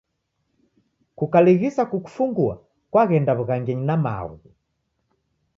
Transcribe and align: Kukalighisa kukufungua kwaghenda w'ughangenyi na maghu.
Kukalighisa 1.17 1.81
kukufungua 1.91 2.55
kwaghenda 2.91 3.31
w'ughangenyi 3.37 3.83
na 3.87 3.95
maghu. 4.03 4.49